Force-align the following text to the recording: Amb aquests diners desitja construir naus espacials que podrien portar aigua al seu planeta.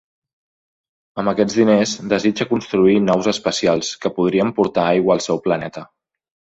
Amb 1.23 1.31
aquests 1.31 1.57
diners 1.59 1.93
desitja 2.15 2.49
construir 2.55 2.97
naus 3.05 3.31
espacials 3.35 3.95
que 4.07 4.15
podrien 4.19 4.59
portar 4.63 4.91
aigua 4.97 5.19
al 5.19 5.27
seu 5.31 5.45
planeta. 5.49 5.91